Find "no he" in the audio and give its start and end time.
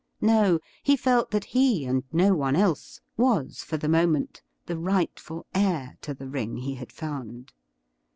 0.23-0.95